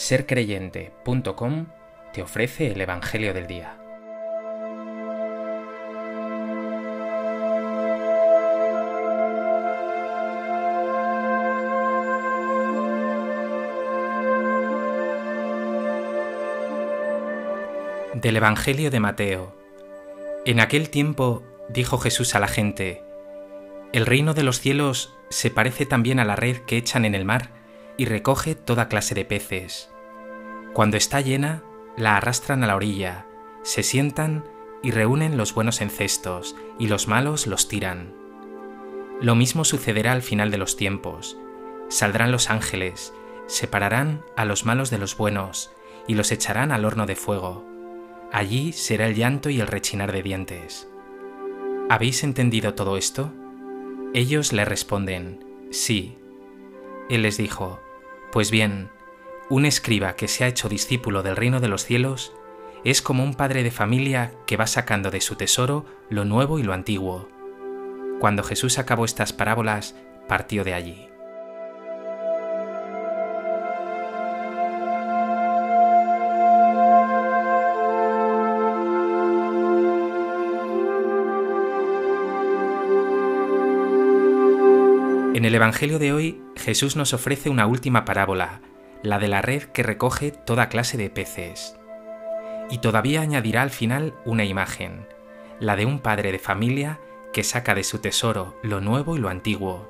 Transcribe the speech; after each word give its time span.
sercreyente.com 0.00 1.66
te 2.14 2.22
ofrece 2.22 2.72
el 2.72 2.80
Evangelio 2.80 3.34
del 3.34 3.46
Día. 3.46 3.76
Del 18.14 18.36
Evangelio 18.36 18.90
de 18.90 19.00
Mateo. 19.00 19.54
En 20.46 20.60
aquel 20.60 20.88
tiempo 20.88 21.42
dijo 21.68 21.98
Jesús 21.98 22.34
a 22.34 22.40
la 22.40 22.48
gente, 22.48 23.02
El 23.92 24.06
reino 24.06 24.32
de 24.32 24.44
los 24.44 24.60
cielos 24.60 25.14
se 25.28 25.50
parece 25.50 25.84
también 25.84 26.18
a 26.20 26.24
la 26.24 26.36
red 26.36 26.56
que 26.66 26.78
echan 26.78 27.04
en 27.04 27.14
el 27.14 27.26
mar 27.26 27.50
y 27.98 28.06
recoge 28.06 28.54
toda 28.54 28.88
clase 28.88 29.14
de 29.14 29.26
peces. 29.26 29.89
Cuando 30.80 30.96
está 30.96 31.20
llena, 31.20 31.62
la 31.98 32.16
arrastran 32.16 32.64
a 32.64 32.66
la 32.66 32.74
orilla, 32.74 33.26
se 33.62 33.82
sientan 33.82 34.46
y 34.82 34.92
reúnen 34.92 35.36
los 35.36 35.52
buenos 35.52 35.82
en 35.82 35.90
cestos, 35.90 36.56
y 36.78 36.86
los 36.86 37.06
malos 37.06 37.46
los 37.46 37.68
tiran. 37.68 38.14
Lo 39.20 39.34
mismo 39.34 39.66
sucederá 39.66 40.12
al 40.12 40.22
final 40.22 40.50
de 40.50 40.56
los 40.56 40.78
tiempos. 40.78 41.36
Saldrán 41.90 42.32
los 42.32 42.48
ángeles, 42.48 43.12
separarán 43.46 44.22
a 44.38 44.46
los 44.46 44.64
malos 44.64 44.88
de 44.88 44.96
los 44.96 45.18
buenos, 45.18 45.70
y 46.06 46.14
los 46.14 46.32
echarán 46.32 46.72
al 46.72 46.86
horno 46.86 47.04
de 47.04 47.14
fuego. 47.14 47.62
Allí 48.32 48.72
será 48.72 49.06
el 49.06 49.16
llanto 49.16 49.50
y 49.50 49.60
el 49.60 49.66
rechinar 49.66 50.12
de 50.12 50.22
dientes. 50.22 50.88
¿Habéis 51.90 52.24
entendido 52.24 52.72
todo 52.72 52.96
esto? 52.96 53.30
Ellos 54.14 54.54
le 54.54 54.64
responden, 54.64 55.44
sí. 55.70 56.16
Él 57.10 57.20
les 57.20 57.36
dijo, 57.36 57.80
pues 58.32 58.50
bien, 58.50 58.88
un 59.50 59.66
escriba 59.66 60.14
que 60.14 60.28
se 60.28 60.44
ha 60.44 60.46
hecho 60.46 60.68
discípulo 60.68 61.24
del 61.24 61.34
reino 61.36 61.58
de 61.58 61.66
los 61.66 61.84
cielos 61.84 62.32
es 62.84 63.02
como 63.02 63.24
un 63.24 63.34
padre 63.34 63.64
de 63.64 63.72
familia 63.72 64.32
que 64.46 64.56
va 64.56 64.68
sacando 64.68 65.10
de 65.10 65.20
su 65.20 65.34
tesoro 65.34 65.84
lo 66.08 66.24
nuevo 66.24 66.60
y 66.60 66.62
lo 66.62 66.72
antiguo. 66.72 67.28
Cuando 68.20 68.44
Jesús 68.44 68.78
acabó 68.78 69.04
estas 69.04 69.32
parábolas, 69.32 69.96
partió 70.28 70.62
de 70.62 70.74
allí. 70.74 71.08
En 85.34 85.44
el 85.44 85.54
Evangelio 85.54 85.98
de 85.98 86.12
hoy, 86.12 86.40
Jesús 86.54 86.94
nos 86.96 87.14
ofrece 87.14 87.50
una 87.50 87.66
última 87.66 88.04
parábola, 88.04 88.60
la 89.02 89.18
de 89.18 89.28
la 89.28 89.42
red 89.42 89.62
que 89.64 89.82
recoge 89.82 90.30
toda 90.30 90.68
clase 90.68 90.96
de 90.96 91.10
peces. 91.10 91.76
Y 92.70 92.78
todavía 92.78 93.20
añadirá 93.22 93.62
al 93.62 93.70
final 93.70 94.14
una 94.24 94.44
imagen, 94.44 95.06
la 95.58 95.76
de 95.76 95.86
un 95.86 96.00
padre 96.00 96.32
de 96.32 96.38
familia 96.38 97.00
que 97.32 97.44
saca 97.44 97.74
de 97.74 97.84
su 97.84 97.98
tesoro 97.98 98.56
lo 98.62 98.80
nuevo 98.80 99.16
y 99.16 99.20
lo 99.20 99.28
antiguo. 99.28 99.88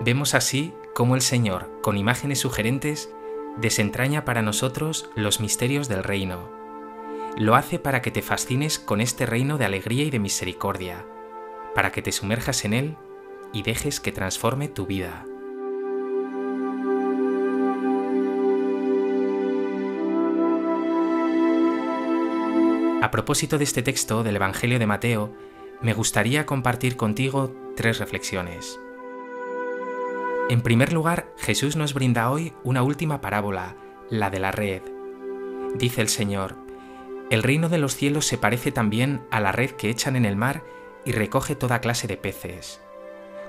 Vemos 0.00 0.34
así 0.34 0.74
cómo 0.94 1.14
el 1.14 1.20
Señor, 1.20 1.70
con 1.82 1.96
imágenes 1.96 2.40
sugerentes, 2.40 3.12
desentraña 3.58 4.24
para 4.24 4.42
nosotros 4.42 5.10
los 5.14 5.40
misterios 5.40 5.88
del 5.88 6.04
reino. 6.04 6.50
Lo 7.36 7.54
hace 7.54 7.78
para 7.78 8.02
que 8.02 8.10
te 8.10 8.22
fascines 8.22 8.78
con 8.78 9.00
este 9.00 9.26
reino 9.26 9.58
de 9.58 9.64
alegría 9.64 10.04
y 10.04 10.10
de 10.10 10.18
misericordia, 10.18 11.06
para 11.74 11.92
que 11.92 12.02
te 12.02 12.12
sumerjas 12.12 12.64
en 12.64 12.74
él 12.74 12.96
y 13.52 13.62
dejes 13.62 14.00
que 14.00 14.12
transforme 14.12 14.68
tu 14.68 14.86
vida. 14.86 15.24
A 23.02 23.10
propósito 23.10 23.56
de 23.56 23.64
este 23.64 23.82
texto 23.82 24.22
del 24.22 24.36
Evangelio 24.36 24.78
de 24.78 24.86
Mateo, 24.86 25.32
me 25.80 25.94
gustaría 25.94 26.44
compartir 26.44 26.98
contigo 26.98 27.50
tres 27.74 27.98
reflexiones. 27.98 28.78
En 30.50 30.60
primer 30.60 30.92
lugar, 30.92 31.32
Jesús 31.38 31.76
nos 31.76 31.94
brinda 31.94 32.30
hoy 32.30 32.52
una 32.62 32.82
última 32.82 33.22
parábola, 33.22 33.74
la 34.10 34.28
de 34.28 34.38
la 34.38 34.52
red. 34.52 34.82
Dice 35.76 36.02
el 36.02 36.10
Señor, 36.10 36.56
el 37.30 37.42
reino 37.42 37.70
de 37.70 37.78
los 37.78 37.94
cielos 37.94 38.26
se 38.26 38.36
parece 38.36 38.70
también 38.70 39.22
a 39.30 39.40
la 39.40 39.52
red 39.52 39.70
que 39.70 39.88
echan 39.88 40.14
en 40.14 40.26
el 40.26 40.36
mar 40.36 40.62
y 41.06 41.12
recoge 41.12 41.54
toda 41.54 41.80
clase 41.80 42.06
de 42.06 42.18
peces. 42.18 42.82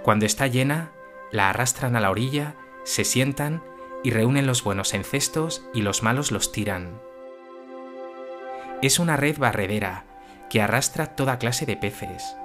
Cuando 0.01 0.25
está 0.25 0.47
llena, 0.47 0.93
la 1.29 1.49
arrastran 1.49 1.97
a 1.97 1.99
la 1.99 2.09
orilla, 2.09 2.55
se 2.85 3.03
sientan 3.03 3.61
y 4.01 4.11
reúnen 4.11 4.47
los 4.47 4.63
buenos 4.63 4.93
en 4.93 5.03
cestos 5.03 5.65
y 5.73 5.81
los 5.81 6.03
malos 6.03 6.31
los 6.31 6.53
tiran. 6.53 7.01
Es 8.81 8.99
una 8.99 9.15
red 9.15 9.37
barredera 9.37 10.05
que 10.49 10.61
arrastra 10.61 11.15
toda 11.15 11.37
clase 11.37 11.65
de 11.65 11.77
peces. 11.77 12.35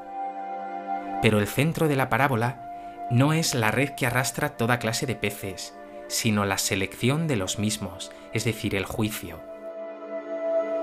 Pero 1.23 1.39
el 1.39 1.47
centro 1.47 1.89
de 1.89 1.97
la 1.97 2.09
parábola 2.09 3.07
no 3.11 3.33
es 3.33 3.55
la 3.55 3.71
red 3.71 3.91
que 3.91 4.07
arrastra 4.07 4.51
toda 4.51 4.79
clase 4.79 5.07
de 5.07 5.17
peces, 5.17 5.75
sino 6.09 6.45
la 6.45 6.59
selección 6.59 7.27
de 7.27 7.37
los 7.37 7.59
mismos, 7.59 8.13
es 8.33 8.45
decir, 8.45 8.75
el 8.75 8.85
juicio. 8.85 9.41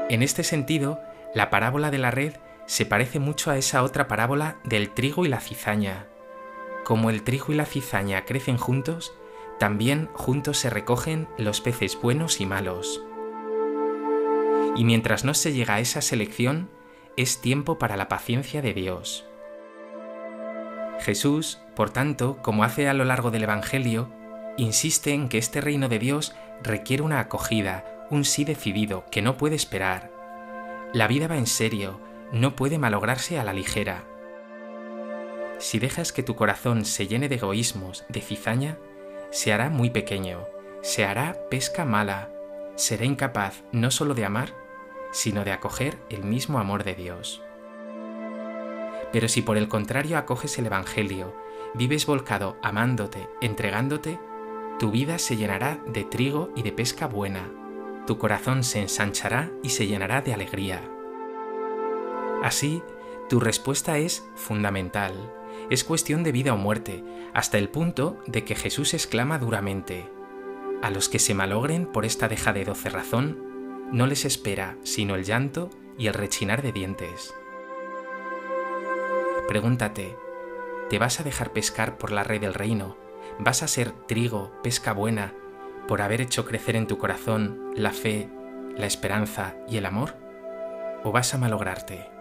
En 0.10 0.24
este 0.24 0.44
sentido, 0.44 1.02
la 1.34 1.50
parábola 1.50 1.92
de 1.92 1.98
la 2.00 2.12
red 2.12 2.34
se 2.66 2.86
parece 2.86 3.20
mucho 3.20 3.52
a 3.52 3.58
esa 3.58 3.84
otra 3.84 4.08
parábola 4.08 4.58
del 4.64 4.90
trigo 4.94 5.26
y 5.26 5.30
la 5.30 5.40
cizaña, 5.40 6.08
como 6.84 7.10
el 7.10 7.24
trigo 7.24 7.54
y 7.54 7.56
la 7.56 7.66
cizaña 7.66 8.26
crecen 8.26 8.58
juntos, 8.58 9.14
también 9.60 10.10
juntos 10.14 10.58
se 10.58 10.70
recogen 10.70 11.28
los 11.38 11.62
peces 11.62 12.00
buenos 12.02 12.42
y 12.42 12.46
malos. 12.46 13.02
Y 14.76 14.86
mientras 14.86 15.24
no 15.24 15.34
se 15.34 15.54
llega 15.54 15.76
a 15.76 15.80
esa 15.80 16.02
selección, 16.02 16.70
es 17.16 17.42
tiempo 17.42 17.78
para 17.78 17.96
la 17.98 18.08
paciencia 18.08 18.62
de 18.62 18.74
Dios. 18.74 19.26
Jesús, 21.00 21.60
por 21.76 21.90
tanto, 21.90 22.38
como 22.42 22.64
hace 22.64 22.88
a 22.88 22.94
lo 22.94 23.06
largo 23.06 23.30
del 23.30 23.44
Evangelio, 23.44 24.10
insiste 24.58 25.14
en 25.14 25.30
que 25.30 25.38
este 25.38 25.62
reino 25.62 25.90
de 25.90 26.00
Dios 26.00 26.34
requiere 26.64 27.04
una 27.04 27.20
acogida, 27.20 28.08
un 28.10 28.26
sí 28.26 28.46
decidido, 28.46 29.06
que 29.12 29.22
no 29.22 29.38
puede 29.38 29.56
esperar. 29.56 30.12
La 30.94 31.08
vida 31.08 31.28
va 31.28 31.38
en 31.38 31.48
serio, 31.48 32.00
no 32.32 32.56
puede 32.56 32.78
malograrse 32.78 33.40
a 33.40 33.44
la 33.44 33.54
ligera. 33.54 34.06
Si 35.60 35.80
dejas 35.80 36.12
que 36.12 36.24
tu 36.24 36.36
corazón 36.36 36.86
se 36.86 37.08
llene 37.08 37.30
de 37.30 37.36
egoísmos, 37.36 38.06
de 38.10 38.22
cizaña, 38.22 38.78
se 39.32 39.54
hará 39.54 39.70
muy 39.70 39.90
pequeño, 39.90 40.46
se 40.82 41.06
hará 41.06 41.38
pesca 41.50 41.86
mala, 41.86 42.30
será 42.76 43.06
incapaz 43.06 43.64
no 43.72 43.92
solo 43.92 44.14
de 44.14 44.26
amar, 44.26 44.54
sino 45.14 45.46
de 45.46 45.54
acoger 45.54 45.98
el 46.10 46.26
mismo 46.26 46.60
amor 46.60 46.84
de 46.84 46.96
Dios. 46.96 47.42
Pero 49.14 49.30
si 49.30 49.42
por 49.42 49.56
el 49.56 49.70
contrario 49.70 50.18
acoges 50.18 50.58
el 50.60 50.66
Evangelio, 50.66 51.34
vives 51.74 52.06
volcado 52.06 52.58
amándote, 52.62 53.30
entregándote, 53.40 54.20
tu 54.78 54.92
vida 54.92 55.18
se 55.20 55.38
llenará 55.38 55.82
de 55.88 56.04
trigo 56.04 56.50
y 56.58 56.64
de 56.64 56.74
pesca 56.74 57.08
buena, 57.08 57.50
tu 58.06 58.18
corazón 58.18 58.66
se 58.66 58.82
ensanchará 58.82 59.50
y 59.64 59.70
se 59.70 59.88
llenará 59.88 60.22
de 60.22 60.34
alegría. 60.34 60.82
Así, 62.44 62.84
tu 63.30 63.40
respuesta 63.40 63.98
es 63.98 64.28
fundamental 64.36 65.14
es 65.70 65.84
cuestión 65.84 66.24
de 66.24 66.32
vida 66.32 66.54
o 66.54 66.58
muerte, 66.58 67.04
hasta 67.34 67.58
el 67.58 67.70
punto 67.70 68.18
de 68.28 68.44
que 68.44 68.56
Jesús 68.56 68.94
exclama 68.94 69.40
duramente, 69.40 70.10
A 70.82 70.90
los 70.90 71.08
que 71.08 71.20
se 71.20 71.34
malogren 71.34 71.86
por 71.86 72.04
esta 72.04 72.28
dejadez 72.28 72.68
o 72.68 72.76
cerrazón, 72.76 73.53
no 73.94 74.08
les 74.08 74.26
espera 74.26 74.76
sino 74.84 75.16
el 75.16 75.24
llanto 75.24 75.70
y 75.98 76.08
el 76.08 76.16
rechinar 76.16 76.64
de 76.64 76.72
dientes. 76.72 77.34
Pregúntate, 79.48 80.18
¿te 80.90 80.98
vas 80.98 81.20
a 81.20 81.24
dejar 81.24 81.54
pescar 81.54 81.98
por 82.00 82.12
la 82.12 82.24
red 82.24 82.42
del 82.42 82.56
reino? 82.56 82.98
¿Vas 83.38 83.62
a 83.62 83.68
ser 83.68 83.92
trigo, 83.92 84.52
pesca 84.64 84.94
buena, 84.94 85.34
por 85.88 86.02
haber 86.02 86.22
hecho 86.22 86.44
crecer 86.44 86.76
en 86.76 86.88
tu 86.88 86.98
corazón 86.98 87.72
la 87.76 87.92
fe, 87.92 88.30
la 88.76 88.88
esperanza 88.88 89.56
y 89.68 89.78
el 89.78 89.86
amor? 89.86 90.16
¿O 91.04 91.12
vas 91.12 91.36
a 91.36 91.38
malograrte? 91.38 92.13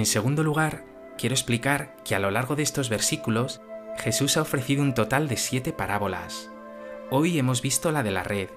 En 0.00 0.06
segundo 0.06 0.42
lugar, 0.42 0.82
quiero 1.18 1.34
explicar 1.34 1.94
que 2.06 2.14
a 2.14 2.18
lo 2.18 2.30
largo 2.30 2.56
de 2.56 2.62
estos 2.62 2.88
versículos, 2.88 3.60
Jesús 3.98 4.38
ha 4.38 4.40
ofrecido 4.40 4.80
un 4.80 4.94
total 4.94 5.28
de 5.28 5.36
siete 5.36 5.74
parábolas. 5.74 6.50
Hoy 7.10 7.38
hemos 7.38 7.60
visto 7.60 7.92
la 7.92 8.02
de 8.02 8.10
la 8.10 8.22
red, 8.22 8.48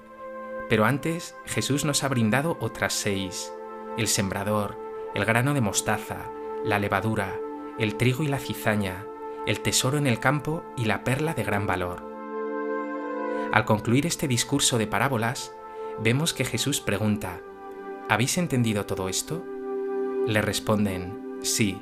pero 0.70 0.86
antes 0.86 1.36
Jesús 1.44 1.84
nos 1.84 2.02
ha 2.02 2.08
brindado 2.08 2.56
otras 2.62 2.94
seis, 2.94 3.52
el 3.98 4.08
sembrador, 4.08 4.78
el 5.14 5.26
grano 5.26 5.52
de 5.52 5.60
mostaza, 5.60 6.30
la 6.64 6.78
levadura, 6.78 7.38
el 7.78 7.96
trigo 7.96 8.22
y 8.22 8.28
la 8.28 8.38
cizaña, 8.38 9.04
el 9.46 9.60
tesoro 9.60 9.98
en 9.98 10.06
el 10.06 10.20
campo 10.20 10.64
y 10.78 10.86
la 10.86 11.04
perla 11.04 11.34
de 11.34 11.44
gran 11.44 11.66
valor. 11.66 12.10
Al 13.52 13.66
concluir 13.66 14.06
este 14.06 14.28
discurso 14.28 14.78
de 14.78 14.86
parábolas, 14.86 15.52
vemos 16.00 16.32
que 16.32 16.46
Jesús 16.46 16.80
pregunta, 16.80 17.42
¿Habéis 18.08 18.38
entendido 18.38 18.86
todo 18.86 19.10
esto? 19.10 19.44
Le 20.26 20.40
responden, 20.40 21.23
sí. 21.44 21.80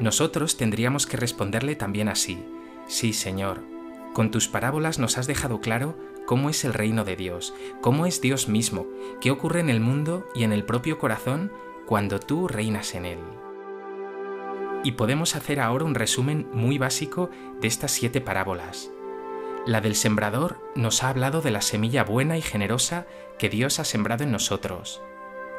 Nosotros 0.00 0.56
tendríamos 0.56 1.06
que 1.06 1.16
responderle 1.16 1.74
también 1.74 2.08
así, 2.08 2.44
sí, 2.86 3.12
Señor. 3.12 3.62
Con 4.12 4.30
tus 4.30 4.48
parábolas 4.48 4.98
nos 4.98 5.18
has 5.18 5.26
dejado 5.26 5.60
claro 5.60 5.96
cómo 6.26 6.50
es 6.50 6.64
el 6.64 6.74
reino 6.74 7.04
de 7.04 7.16
Dios, 7.16 7.54
cómo 7.80 8.06
es 8.06 8.20
Dios 8.20 8.48
mismo, 8.48 8.86
qué 9.20 9.30
ocurre 9.30 9.60
en 9.60 9.70
el 9.70 9.80
mundo 9.80 10.26
y 10.34 10.44
en 10.44 10.52
el 10.52 10.64
propio 10.64 10.98
corazón 10.98 11.52
cuando 11.86 12.20
tú 12.20 12.48
reinas 12.48 12.94
en 12.94 13.06
él. 13.06 13.18
Y 14.84 14.92
podemos 14.92 15.34
hacer 15.34 15.58
ahora 15.58 15.84
un 15.84 15.94
resumen 15.94 16.48
muy 16.52 16.78
básico 16.78 17.30
de 17.60 17.68
estas 17.68 17.92
siete 17.92 18.20
parábolas. 18.20 18.90
La 19.66 19.80
del 19.80 19.96
sembrador 19.96 20.60
nos 20.74 21.02
ha 21.02 21.08
hablado 21.08 21.40
de 21.40 21.50
la 21.50 21.62
semilla 21.62 22.04
buena 22.04 22.38
y 22.38 22.42
generosa 22.42 23.06
que 23.38 23.48
Dios 23.48 23.80
ha 23.80 23.84
sembrado 23.84 24.24
en 24.24 24.30
nosotros. 24.30 25.02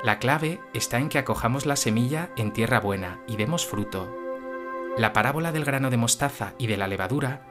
La 0.01 0.17
clave 0.17 0.61
está 0.73 0.97
en 0.97 1.09
que 1.09 1.17
acojamos 1.17 1.65
la 1.65 1.75
semilla 1.75 2.29
en 2.37 2.53
tierra 2.53 2.79
buena 2.79 3.19
y 3.27 3.35
demos 3.35 3.65
fruto. 3.65 4.15
La 4.97 5.11
parábola 5.11 5.51
del 5.51 5.65
grano 5.65 5.89
de 5.89 5.97
mostaza 5.97 6.53
y 6.57 6.67
de 6.67 6.77
la 6.77 6.87
levadura 6.87 7.41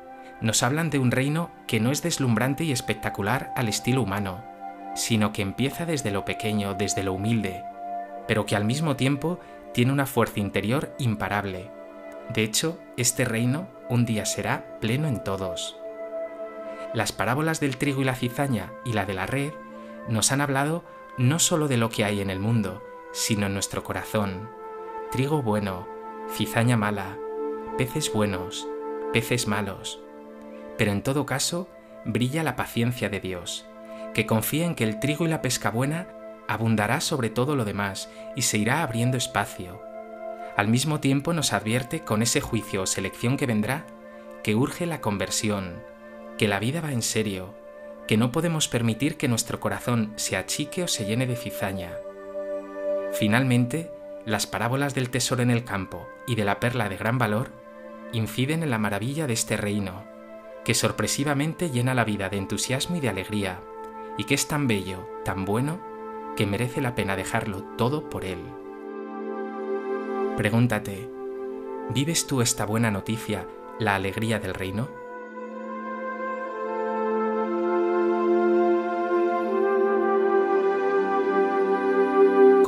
nos 0.41 0.62
hablan 0.62 0.89
de 0.89 0.99
un 0.99 1.11
reino 1.11 1.50
que 1.67 1.79
no 1.79 1.91
es 1.91 2.03
deslumbrante 2.03 2.65
y 2.65 2.73
espectacular 2.73 3.53
al 3.55 3.69
estilo 3.69 4.00
humano, 4.00 4.43
sino 4.95 5.31
que 5.31 5.43
empieza 5.43 5.85
desde 5.85 6.11
lo 6.11 6.25
pequeño, 6.25 6.73
desde 6.73 7.03
lo 7.03 7.12
humilde, 7.12 7.62
pero 8.27 8.47
que 8.47 8.56
al 8.56 8.65
mismo 8.65 8.97
tiempo 8.97 9.39
tiene 9.75 9.93
una 9.93 10.06
fuerza 10.06 10.41
interior 10.41 10.95
imparable. 10.99 11.71
De 12.31 12.45
hecho, 12.45 12.79
este 12.97 13.27
reino 13.27 13.69
un 13.91 14.06
día 14.06 14.25
será 14.25 14.79
pleno 14.81 15.06
en 15.06 15.23
todos. 15.23 15.79
Las 16.95 17.12
parábolas 17.12 17.61
del 17.61 17.77
trigo 17.77 18.00
y 18.00 18.05
la 18.05 18.15
cizaña 18.15 18.73
y 18.87 18.95
la 18.95 19.05
de 19.05 19.12
la 19.12 19.27
red 19.27 19.53
nos 20.09 20.33
han 20.33 20.41
hablado 20.41 20.83
no 21.19 21.41
solo 21.41 21.67
de 21.67 21.76
lo 21.76 21.91
que 21.91 22.05
hay 22.05 22.20
en 22.20 22.31
el 22.31 22.38
mundo, 22.38 22.82
sino 23.12 23.47
en 23.47 23.55
nuestro 23.55 23.82
corazón. 23.82 24.49
Trigo 25.11 25.43
bueno, 25.43 25.88
cizaña 26.31 26.76
mala, 26.76 27.19
peces 27.76 28.12
buenos, 28.12 28.69
peces 29.12 29.49
malos. 29.49 30.00
Pero 30.76 30.93
en 30.93 31.03
todo 31.03 31.26
caso, 31.26 31.69
brilla 32.05 32.44
la 32.44 32.55
paciencia 32.55 33.09
de 33.09 33.19
Dios, 33.19 33.67
que 34.15 34.26
confía 34.26 34.65
en 34.65 34.76
que 34.76 34.85
el 34.85 35.00
trigo 35.00 35.25
y 35.25 35.29
la 35.29 35.43
pesca 35.43 35.70
buena 35.70 36.09
abundará 36.47 37.00
sobre 37.00 37.31
todo 37.31 37.56
lo 37.56 37.64
demás 37.64 38.09
y 38.37 38.43
se 38.43 38.59
irá 38.59 38.82
abriendo 38.82 39.17
espacio. 39.17 39.82
Al 40.56 40.69
mismo 40.69 41.00
tiempo 41.00 41.32
nos 41.32 41.53
advierte 41.53 42.05
con 42.05 42.23
ese 42.23 42.41
juicio 42.41 42.82
o 42.82 42.87
selección 42.87 43.37
que 43.37 43.47
vendrá 43.47 43.87
que 44.44 44.55
urge 44.55 44.87
la 44.87 45.00
conversión, 45.00 45.82
que 46.37 46.49
la 46.49 46.61
vida 46.61 46.81
va 46.81 46.93
en 46.93 47.03
serio, 47.03 47.55
que 48.09 48.17
no 48.17 48.33
podemos 48.33 48.69
permitir 48.69 49.19
que 49.19 49.29
nuestro 49.29 49.61
corazón 49.61 50.15
se 50.17 50.37
achique 50.37 50.83
o 50.83 50.89
se 50.89 51.05
llene 51.05 51.27
de 51.27 51.37
cizaña. 51.37 51.93
Finalmente, 53.13 53.93
las 54.25 54.47
parábolas 54.47 54.95
del 54.95 55.11
tesoro 55.11 55.43
en 55.43 55.51
el 55.51 55.65
campo 55.65 56.09
y 56.27 56.35
de 56.35 56.45
la 56.45 56.59
perla 56.59 56.89
de 56.89 56.97
gran 56.97 57.19
valor 57.19 57.53
inciden 58.13 58.63
en 58.63 58.71
la 58.71 58.79
maravilla 58.79 59.27
de 59.27 59.35
este 59.35 59.59
reino, 59.59 60.05
que 60.65 60.75
sorpresivamente 60.75 61.71
llena 61.71 61.95
la 61.95 62.05
vida 62.05 62.31
de 62.31 62.39
entusiasmo 62.39 62.97
y 62.97 63.01
de 63.01 63.11
alegría, 63.11 63.61
y 64.17 64.25
que 64.25 64.35
es 64.35 64.49
tan 64.49 64.67
bello, 64.67 65.07
tan 65.25 65.45
bueno, 65.45 65.79
que 66.35 66.47
merece 66.47 66.81
la 66.81 66.95
pena 66.95 67.15
dejarlo 67.15 67.63
todo 67.77 68.09
por 68.09 68.25
él. 68.25 68.39
Pregúntate, 70.39 71.11
¿vives 71.91 72.27
tú 72.27 72.41
esta 72.41 72.65
buena 72.65 72.91
noticia, 72.91 73.47
la 73.79 73.97
alegría 73.97 74.39
del 74.39 74.55
reino? 74.55 74.98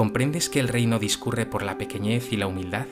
¿Comprendes 0.00 0.48
que 0.48 0.60
el 0.60 0.68
reino 0.68 0.98
discurre 0.98 1.44
por 1.44 1.62
la 1.62 1.76
pequeñez 1.76 2.32
y 2.32 2.38
la 2.38 2.46
humildad? 2.46 2.86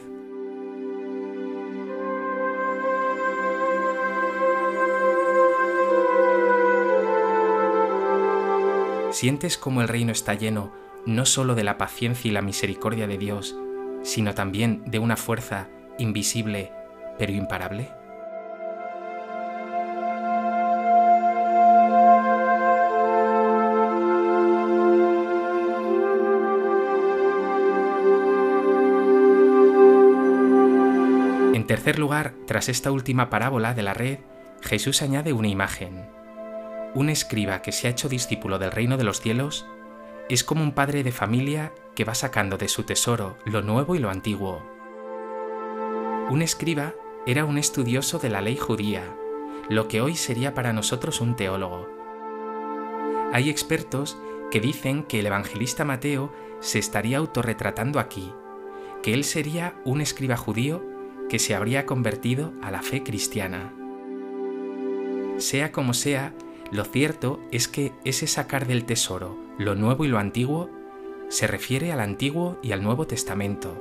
¿Sientes 9.11 9.57
cómo 9.57 9.81
el 9.81 9.89
reino 9.89 10.13
está 10.13 10.35
lleno 10.35 10.71
no 11.07 11.25
solo 11.25 11.55
de 11.55 11.65
la 11.65 11.79
paciencia 11.79 12.29
y 12.29 12.33
la 12.33 12.43
misericordia 12.43 13.07
de 13.07 13.17
Dios, 13.17 13.57
sino 14.03 14.35
también 14.35 14.83
de 14.85 14.99
una 14.99 15.17
fuerza 15.17 15.71
invisible 15.99 16.73
pero 17.17 17.33
imparable? 17.33 17.98
Tercer 31.69 31.99
lugar, 31.99 32.33
tras 32.47 32.71
esta 32.71 32.91
última 32.91 33.29
parábola 33.29 33.75
de 33.75 33.83
la 33.83 33.93
red, 33.93 34.21
Jesús 34.63 35.03
añade 35.03 35.35
una 35.35 35.49
imagen. 35.49 36.09
Un 36.95 37.11
escriba 37.11 37.61
que 37.61 37.73
se 37.73 37.87
ha 37.87 37.91
hecho 37.91 38.09
discípulo 38.09 38.59
del 38.59 38.73
reino 38.73 38.97
de 38.97 39.05
los 39.05 39.21
cielos 39.21 39.67
es 40.31 40.45
como 40.45 40.63
un 40.63 40.73
padre 40.73 41.05
de 41.05 41.13
familia 41.13 41.73
que 41.95 42.05
va 42.05 42.15
sacando 42.15 42.57
de 42.57 42.69
su 42.69 42.85
tesoro 42.85 43.37
lo 43.45 43.61
nuevo 43.61 43.95
y 43.95 43.99
lo 43.99 44.09
antiguo. 44.09 44.63
Un 46.31 46.41
escriba 46.41 46.95
era 47.27 47.45
un 47.45 47.59
estudioso 47.59 48.19
de 48.19 48.31
la 48.31 48.41
ley 48.41 48.57
judía, 48.57 49.05
lo 49.69 49.89
que 49.89 50.01
hoy 50.01 50.17
sería 50.17 50.55
para 50.55 50.73
nosotros 50.73 51.21
un 51.21 51.37
teólogo. 51.37 51.87
Hay 53.35 53.51
expertos 53.51 54.17
que 54.51 54.61
dicen 54.61 55.03
que 55.03 55.21
el 55.21 55.27
evangelista 55.27 55.85
Mateo 55.85 56.33
se 56.61 56.79
estaría 56.79 57.19
autorretratando 57.19 58.01
aquí, 58.01 58.33
que 59.03 59.13
él 59.13 59.25
sería 59.25 59.75
un 59.85 60.01
escriba 60.01 60.39
judío 60.39 60.98
que 61.29 61.39
se 61.39 61.55
habría 61.55 61.87
convertido 61.87 62.53
a 62.63 62.71
la 62.71 62.83
fe 62.83 63.03
cristiana. 63.03 63.73
Sea 65.39 65.71
como 65.71 65.95
sea, 65.95 66.35
lo 66.73 66.85
cierto 66.85 67.41
es 67.53 67.69
que 67.69 67.93
ese 68.05 68.27
sacar 68.27 68.67
del 68.67 68.85
tesoro 68.85 69.39
lo 69.59 69.75
nuevo 69.75 70.05
y 70.05 70.09
lo 70.09 70.19
antiguo 70.19 70.71
se 71.29 71.47
refiere 71.47 71.93
al 71.93 72.01
Antiguo 72.01 72.59
y 72.63 72.73
al 72.73 72.83
Nuevo 72.83 73.07
Testamento. 73.07 73.77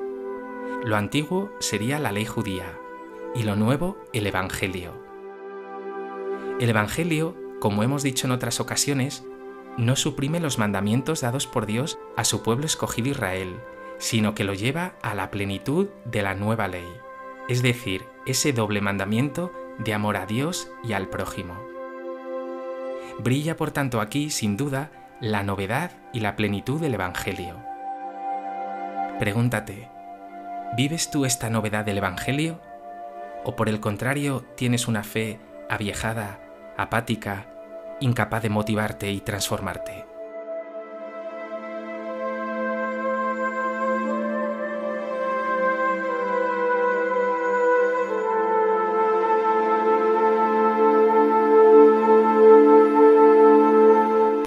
Lo 0.83 0.97
antiguo 0.97 1.49
sería 1.59 1.97
la 1.97 2.11
ley 2.11 2.25
judía 2.25 2.77
y 3.33 3.43
lo 3.43 3.55
nuevo 3.55 3.97
el 4.11 4.27
Evangelio. 4.27 4.91
El 6.59 6.69
Evangelio, 6.69 7.35
como 7.61 7.83
hemos 7.83 8.03
dicho 8.03 8.27
en 8.27 8.31
otras 8.31 8.59
ocasiones, 8.59 9.23
no 9.77 9.95
suprime 9.95 10.39
los 10.39 10.57
mandamientos 10.57 11.21
dados 11.21 11.47
por 11.47 11.65
Dios 11.65 11.99
a 12.17 12.25
su 12.25 12.43
pueblo 12.43 12.65
escogido 12.65 13.09
Israel, 13.09 13.55
sino 13.97 14.35
que 14.35 14.43
lo 14.43 14.53
lleva 14.53 14.95
a 15.01 15.15
la 15.15 15.31
plenitud 15.31 15.87
de 16.05 16.23
la 16.23 16.35
nueva 16.35 16.67
ley 16.67 16.87
es 17.47 17.61
decir, 17.61 18.05
ese 18.25 18.53
doble 18.53 18.81
mandamiento 18.81 19.53
de 19.79 19.93
amor 19.93 20.17
a 20.17 20.25
Dios 20.25 20.69
y 20.83 20.93
al 20.93 21.07
prójimo. 21.07 21.55
Brilla 23.19 23.55
por 23.55 23.71
tanto 23.71 24.01
aquí, 24.01 24.29
sin 24.29 24.57
duda, 24.57 24.91
la 25.21 25.43
novedad 25.43 25.91
y 26.13 26.19
la 26.19 26.35
plenitud 26.35 26.79
del 26.79 26.93
Evangelio. 26.93 27.55
Pregúntate, 29.19 29.89
¿vives 30.75 31.09
tú 31.09 31.25
esta 31.25 31.49
novedad 31.49 31.85
del 31.85 31.97
Evangelio? 31.97 32.61
¿O 33.43 33.55
por 33.55 33.69
el 33.69 33.79
contrario 33.79 34.45
tienes 34.55 34.87
una 34.87 35.03
fe 35.03 35.39
aviejada, 35.69 36.39
apática, 36.77 37.47
incapaz 37.99 38.43
de 38.43 38.49
motivarte 38.49 39.11
y 39.11 39.21
transformarte? 39.21 40.06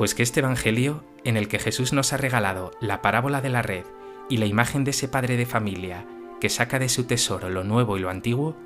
Pues 0.00 0.14
que 0.14 0.22
este 0.22 0.40
Evangelio, 0.40 1.04
en 1.24 1.36
el 1.36 1.46
que 1.46 1.58
Jesús 1.58 1.92
nos 1.92 2.14
ha 2.14 2.16
regalado 2.16 2.70
la 2.80 3.02
parábola 3.02 3.42
de 3.42 3.50
la 3.50 3.60
red 3.60 3.84
y 4.30 4.38
la 4.38 4.46
imagen 4.46 4.82
de 4.82 4.92
ese 4.92 5.08
padre 5.08 5.36
de 5.36 5.44
familia 5.44 6.06
que 6.40 6.48
saca 6.48 6.78
de 6.78 6.88
su 6.88 7.04
tesoro 7.04 7.50
lo 7.50 7.64
nuevo 7.64 7.98
y 7.98 8.00
lo 8.00 8.08
antiguo, 8.08 8.56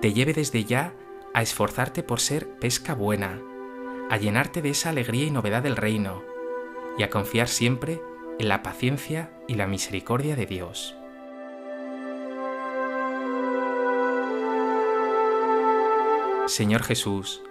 te 0.00 0.14
lleve 0.14 0.32
desde 0.32 0.64
ya 0.64 0.94
a 1.34 1.42
esforzarte 1.42 2.02
por 2.02 2.18
ser 2.18 2.48
pesca 2.60 2.94
buena, 2.94 3.42
a 4.08 4.16
llenarte 4.16 4.62
de 4.62 4.70
esa 4.70 4.88
alegría 4.88 5.26
y 5.26 5.30
novedad 5.30 5.62
del 5.62 5.76
reino, 5.76 6.22
y 6.96 7.02
a 7.02 7.10
confiar 7.10 7.48
siempre 7.48 8.00
en 8.38 8.48
la 8.48 8.62
paciencia 8.62 9.34
y 9.46 9.56
la 9.56 9.66
misericordia 9.66 10.34
de 10.34 10.46
Dios. 10.46 10.96
Señor 16.46 16.82
Jesús, 16.84 17.42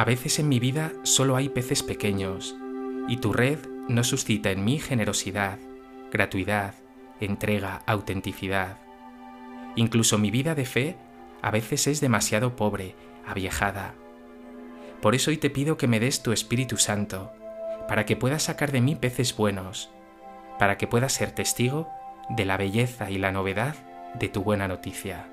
a 0.00 0.04
veces 0.04 0.38
en 0.38 0.48
mi 0.48 0.60
vida 0.60 0.92
solo 1.02 1.36
hay 1.36 1.50
peces 1.50 1.82
pequeños, 1.82 2.56
y 3.06 3.18
tu 3.18 3.34
red 3.34 3.58
no 3.86 4.02
suscita 4.02 4.50
en 4.50 4.64
mí 4.64 4.78
generosidad, 4.78 5.58
gratuidad, 6.10 6.72
entrega, 7.20 7.82
autenticidad. 7.84 8.78
Incluso 9.76 10.16
mi 10.16 10.30
vida 10.30 10.54
de 10.54 10.64
fe 10.64 10.96
a 11.42 11.50
veces 11.50 11.86
es 11.86 12.00
demasiado 12.00 12.56
pobre, 12.56 12.94
aviejada. 13.26 13.92
Por 15.02 15.14
eso 15.14 15.32
hoy 15.32 15.36
te 15.36 15.50
pido 15.50 15.76
que 15.76 15.86
me 15.86 16.00
des 16.00 16.22
tu 16.22 16.32
Espíritu 16.32 16.78
Santo, 16.78 17.30
para 17.86 18.06
que 18.06 18.16
puedas 18.16 18.44
sacar 18.44 18.72
de 18.72 18.80
mí 18.80 18.94
peces 18.96 19.36
buenos, 19.36 19.90
para 20.58 20.78
que 20.78 20.86
puedas 20.86 21.12
ser 21.12 21.32
testigo 21.32 21.90
de 22.30 22.46
la 22.46 22.56
belleza 22.56 23.10
y 23.10 23.18
la 23.18 23.32
novedad 23.32 23.74
de 24.18 24.30
tu 24.30 24.42
buena 24.42 24.66
noticia. 24.66 25.26